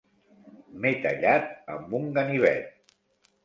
M'he 0.85 0.93
tallat 1.03 1.47
amb 1.77 1.95
un 2.03 2.11
ganivet. 2.19 2.93